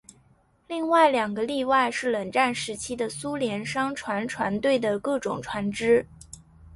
[0.65, 6.07] 另外两个例外是冷战时期的苏联商船船队的各种船只。